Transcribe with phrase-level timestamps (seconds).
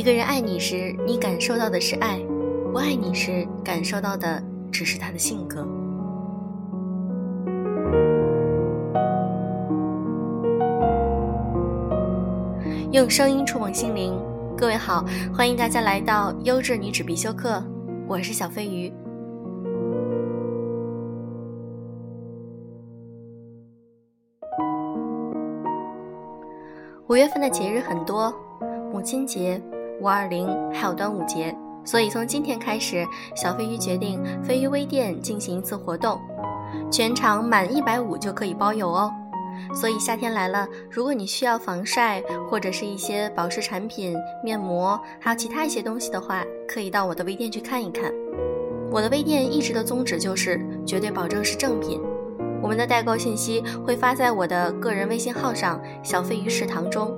[0.00, 2.20] 一个人爱你时，你感受到的是爱；
[2.72, 4.42] 不爱你时，感受到的
[4.72, 5.58] 只是他的性格。
[12.92, 14.18] 用声音触碰心灵，
[14.56, 17.62] 各位好，欢迎大家来到优质女子必修课，
[18.08, 18.90] 我是小飞鱼。
[27.06, 28.34] 五月份的节日很多，
[28.90, 29.62] 母亲节。
[30.00, 31.54] 五二零还有端午节，
[31.84, 33.04] 所以从今天开始，
[33.36, 36.18] 小飞鱼决定飞鱼微店进行一次活动，
[36.90, 39.12] 全场满一百五就可以包邮哦。
[39.74, 48.10] 所以夏天来了，如果你需要防晒或者是一些保湿产品、面膜，还有其他一些东西的话，可以到我的微店去看一看。
[48.90, 52.00] 我的微店一直的宗旨就是绝对保证是正品。
[52.62, 57.14] 我们的代购信息会发在我的个人微信号上“小飞鱼食堂”中。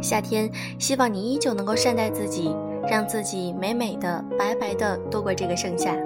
[0.00, 2.54] 夏天，希望你依旧能够善待自己，
[2.88, 5.96] 让自己美美的、白白的度过这个盛夏。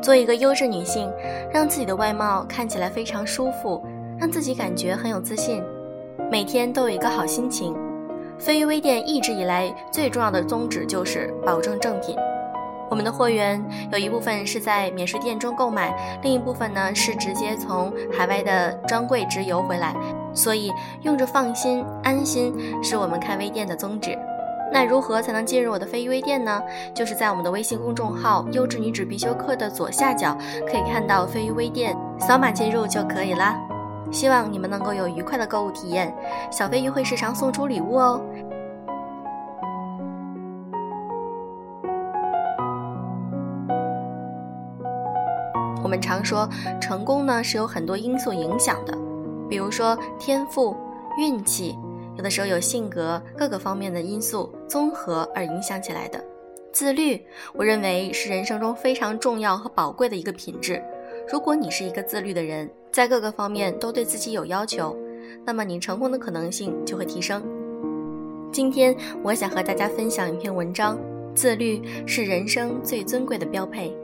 [0.00, 1.10] 做一个优质女性，
[1.52, 3.84] 让自己的外貌看起来非常舒服，
[4.18, 5.62] 让自己感觉很有自信，
[6.30, 7.76] 每天都有一个好心情。
[8.38, 12.16] 飞鱼微店一直以来最重要的宗旨就是保证正品。
[12.88, 19.94] 我们的货源有一部分是在免税店中购买，另一部分呢是直接从海外的专柜直邮回来，
[20.34, 24.18] 所以用着放心安心是我们开微店的宗旨。
[24.70, 26.62] 那如何才能进入我的飞鱼微店呢？
[26.94, 30.36] 就是在我们的微信公众号“优质女子必修课”的左下角
[30.70, 33.58] 可以看到飞鱼微店，扫码进入就可以啦。
[34.10, 36.14] 希望你们能够有愉快的购物体验，
[36.50, 38.20] 小飞鱼会时常送出礼物哦。
[45.82, 46.46] 我们常说，
[46.78, 48.92] 成功呢是有很多因素影响的，
[49.48, 50.76] 比如说天赋、
[51.18, 51.76] 运气，
[52.16, 56.22] 有的时候有性格各个方面的因素综合而影响起来的。
[56.72, 57.20] 自律，
[57.54, 60.82] 我认为是人生中非常重要和宝贵的一个品质。
[61.32, 64.96] 如果你是一个自律的人，在各个方面都对自己有要求，
[65.44, 67.42] 那么你成功的可能性就会提升。
[68.52, 70.98] 今天我想和大家分享一篇文章：
[71.34, 73.96] 自律是人生最尊贵的标配。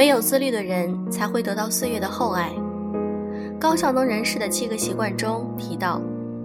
[0.00, 2.50] 唯有自律的人才会得到岁月的厚爱。
[3.60, 6.00] 高效能人士的七个习惯中提到，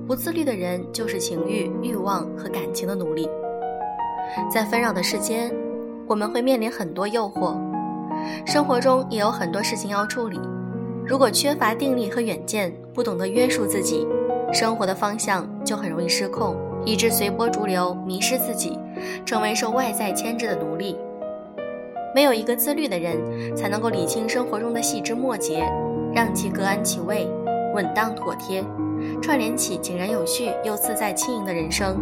[0.06, 3.30] 不自律的人就是情欲、欲望和感情的奴隶。
[4.52, 5.54] 在纷扰的世间，
[6.06, 7.56] 我们会面临很多诱惑，
[8.46, 10.38] 生活中也有很多事情要处理。
[11.08, 14.06] 如果缺乏定力和远见，不懂得约束自己，
[14.52, 18.78] 生活的方向就很容易失控，以致随波逐流，迷失自己，
[19.26, 20.98] 成为受外在牵制的奴隶。
[22.16, 25.70] 没有一个自律的人，才能够理清生活中的细枝末节，
[26.14, 27.28] 让其各安其位，
[27.74, 28.64] 稳当妥帖，
[29.22, 31.98] 串联起井然有序又自在轻盈的人生。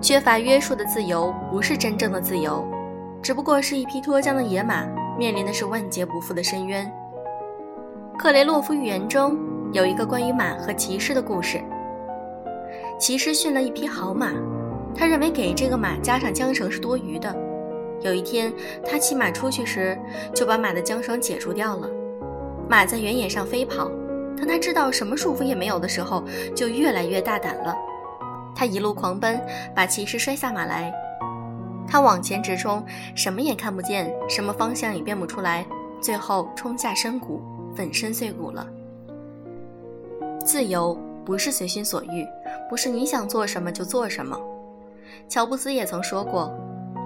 [0.00, 2.64] 缺乏约束的自由，不是真正的自由，
[3.20, 4.86] 只不过是一匹脱缰的野马，
[5.18, 6.88] 面临的是万劫不复的深渊。
[8.16, 9.36] 克雷洛夫寓言中
[9.72, 11.60] 有一个关于马和骑士的故事。
[12.96, 14.30] 骑士驯了一匹好马，
[14.94, 17.47] 他认为给这个马加上缰绳是多余的。
[18.00, 18.52] 有一天，
[18.84, 19.98] 他骑马出去时，
[20.34, 21.88] 就把马的缰绳解除掉了。
[22.68, 23.90] 马在原野上飞跑，
[24.36, 26.22] 当他知道什么束缚也没有的时候，
[26.54, 27.74] 就越来越大胆了。
[28.54, 29.40] 他一路狂奔，
[29.74, 30.92] 把骑士摔下马来。
[31.88, 35.66] 他往前直冲，什么也看不见，什么方向也辨不出来，
[36.00, 37.42] 最后冲下深谷，
[37.74, 38.66] 粉身碎骨了。
[40.44, 42.26] 自由不是随心所欲，
[42.68, 44.38] 不是你想做什么就做什么。
[45.28, 46.52] 乔布斯也曾说过。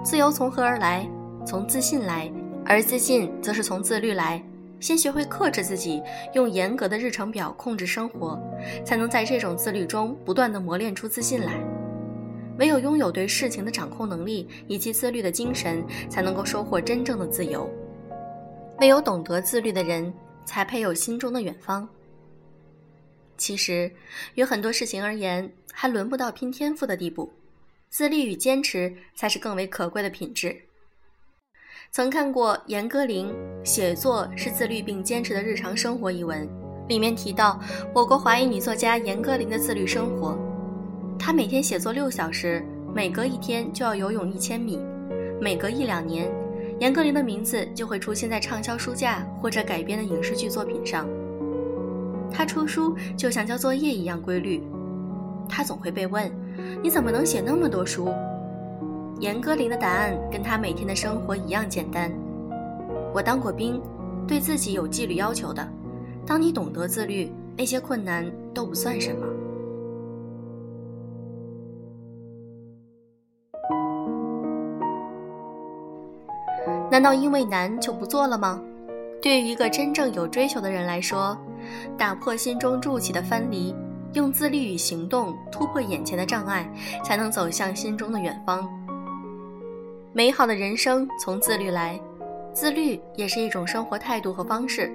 [0.03, 1.09] 自由从何而来？
[1.45, 2.29] 从自信来，
[2.65, 4.43] 而自信则是从自律来。
[4.81, 6.03] 先学会克制自己，
[6.33, 8.37] 用严格的日程表控制生活，
[8.85, 11.53] 才能在这种自律中不断的磨练出自信来。
[12.59, 17.69] 唯有拥有对事情的掌控能力以及自律的精神，才能够收获真正的自由。
[18.79, 20.13] 唯有懂得自律的人，
[20.43, 21.87] 才配有心中的远方。
[23.37, 23.89] 其实，
[24.35, 27.31] 有很多事情而言，还轮不到拼天赋的地步。
[27.93, 30.57] 自律与坚持才是更为可贵的品质。
[31.91, 33.27] 曾看过严歌苓
[33.63, 36.49] 《写作是自律并坚持的日常生活》一文，
[36.87, 37.59] 里面提到
[37.93, 40.35] 我国华裔女作家严歌苓的自律生活。
[41.19, 44.79] 她每天写作六小时，每隔一天就要游泳一千米，
[45.39, 46.27] 每隔一两年，
[46.79, 51.07] 严歌苓的名字就会出现在畅销书架或者改编的影视剧作品上。
[52.31, 54.63] 她出书就像交作业一样规律，
[55.47, 56.42] 她总会被问。
[56.81, 58.09] 你怎么能写那么多书？
[59.19, 62.11] 严歌苓的答案跟她每天的生活一样简单。
[63.13, 63.81] 我当过兵，
[64.27, 65.67] 对自己有纪律要求的。
[66.25, 69.25] 当你懂得自律，那些困难都不算什么。
[76.91, 78.61] 难道因为难就不做了吗？
[79.21, 81.37] 对于一个真正有追求的人来说，
[81.97, 83.73] 打破心中筑起的藩篱，
[84.13, 86.71] 用自律与行动突破眼前的障碍，
[87.03, 88.69] 才能走向心中的远方。
[90.11, 91.99] 美好的人生从自律来，
[92.53, 94.91] 自律也是一种生活态度和方式。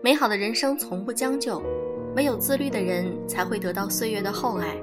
[0.00, 1.60] 美好的人生从不将就，
[2.14, 4.76] 唯有自律的人才会得到岁月的厚爱。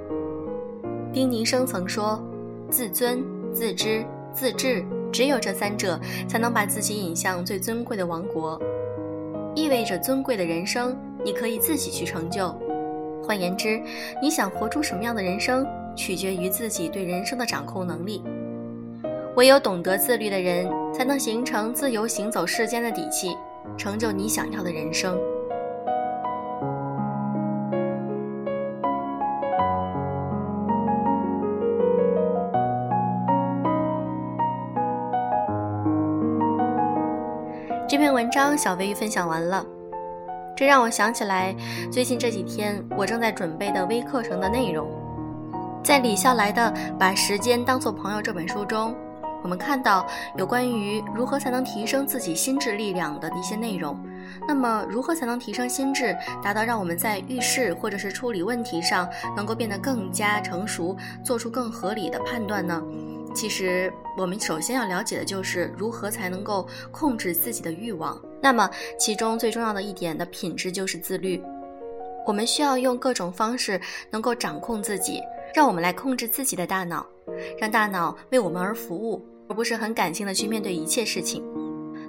[1.14, 2.22] 丁宁生曾说
[2.70, 5.98] ：“自尊、自知、自治，只有这三者，
[6.28, 8.62] 才能把自己引向最尊贵的王国。”
[9.56, 12.54] 意味着尊贵的人生，你可以自己去成就。
[13.30, 13.80] 换言之，
[14.20, 15.64] 你想活出什么样的人生，
[15.96, 18.24] 取决于自己对人生的掌控能力。
[19.36, 23.38] 唯有懂得自律的人，才能形成自由行走世间的底气，
[23.78, 25.16] 成就你想要的人生。
[37.88, 39.64] 这篇文章小飞鱼分享完了，
[40.60, 41.56] 这让我想起来
[41.90, 44.90] 最近这几天我正在准备的微课程的内容，
[45.82, 48.94] 在李笑来的《把时间当作朋友》这本书中。
[49.42, 53.98] 我们看到有关于如何才能提升自己心智力量的一些内容。
[54.46, 56.14] 那么，如何才能提升心智，
[56.44, 59.08] 达到让我们在遇事或者是处理问题上
[59.38, 62.84] 能够变得更加成熟，做出更合理的判断呢？
[63.34, 68.20] 其实，我们首先要了解的就是如何才能够控制自己的欲望。
[68.42, 71.42] 那么，其中最重要的一点的品质就是自律。
[72.26, 73.80] 我们需要用各种方式
[74.12, 75.22] 能够掌控自己，
[75.54, 77.06] 让我们来控制自己的大脑。
[77.58, 81.44] 让大脑为我们而服务，而不是很感性的去面对一切事情。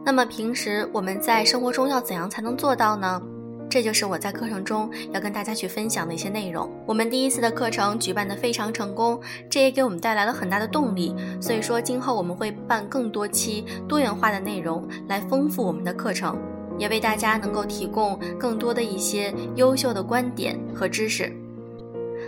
[0.05, 3.23] 那么平时我们在生活中要怎样才能做到呢？
[3.71, 6.69] 这就是我在课程中要跟大家去分享的一些内容。
[6.85, 11.15] 我们第一次的课程举办的非常成功，这也给我们带来了很大的动力。
[11.41, 16.37] 所以说，今后我们会办更多期多元化的内容来丰富我们的课程，
[16.79, 21.33] 也为大家能够提供更多的一些优秀的观点和知识。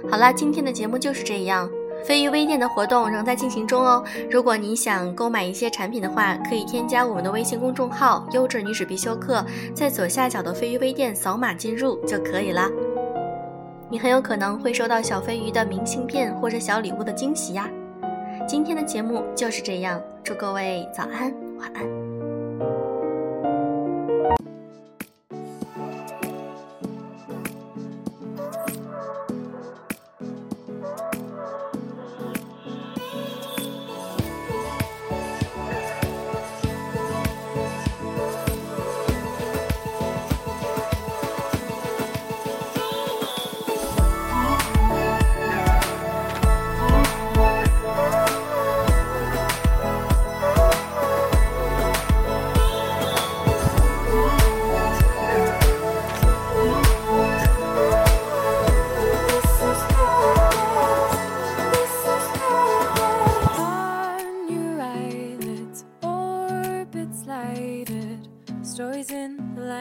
[0.09, 1.69] 好啦，今天的节目就是这样。
[2.05, 4.03] 飞鱼微店的活动仍在进行中哦。
[4.31, 9.45] 如果你想购买一些产品的话，可以添加我们的微信公众号“优质女子必修课”，
[9.75, 12.71] 在左下角的飞鱼微店扫码进入就可以啦。
[13.89, 17.69] 你很有可能会收到小飞鱼的明信片或者小礼物的惊喜呀。
[18.49, 22.12] 今天的节目就是这样，祝各位早安，晚安。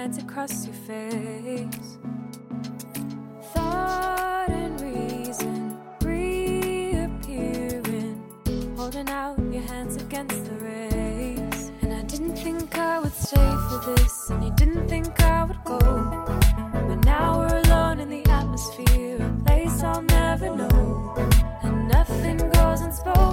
[0.01, 1.99] lines across your face.
[3.53, 7.13] Thought and reason reappearing,
[8.75, 11.71] holding out your hands against the race.
[11.83, 15.63] And I didn't think I would stay for this, and you didn't think I would
[15.65, 15.77] go.
[16.87, 21.13] But now we're alone in the atmosphere, a place I'll never know,
[21.61, 23.30] and nothing goes unspoken.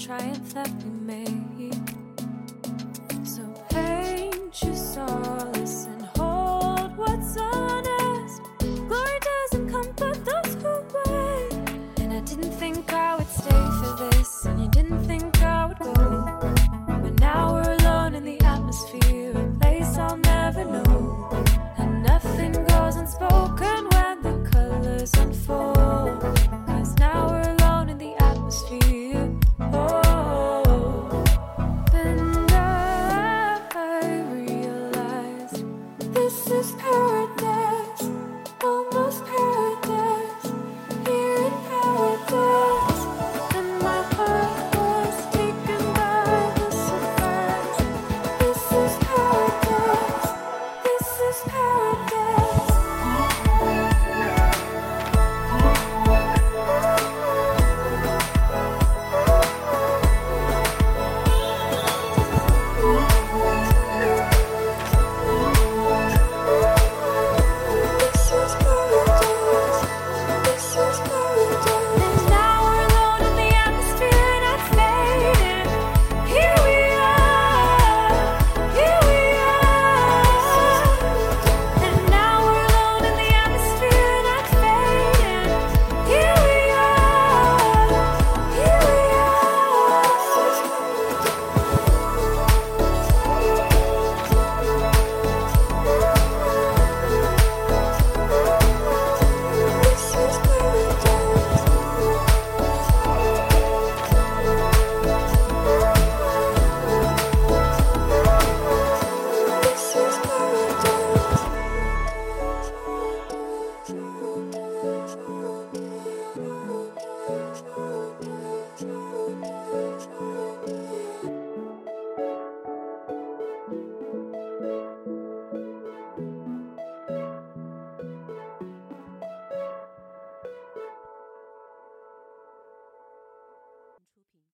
[0.00, 1.39] triumph that we made.